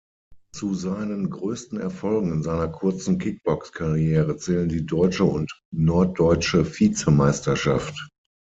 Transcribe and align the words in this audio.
Zu 0.51 0.73
seinen 0.73 1.29
größten 1.29 1.79
Erfolgen 1.79 2.31
in 2.31 2.41
seiner 2.41 2.67
kurzen 2.69 3.19
Kick-Box-Karriere 3.19 4.35
zählen 4.35 4.67
die 4.67 4.83
Deutsche 4.87 5.25
und 5.25 5.51
Norddeutsche 5.71 6.65
Vize-Meisterschaft. 6.65 8.09